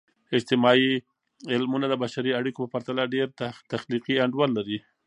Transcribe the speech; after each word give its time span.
اجتماعي 0.37 0.91
علمونه 1.53 1.85
د 1.89 1.93
بشري 2.03 2.31
اړیکو 2.39 2.61
په 2.65 2.71
پرتله 2.73 3.03
ډیر 3.13 3.27
تخلیقي 3.73 4.15
انډول 4.23 4.49
لري. 4.57 4.79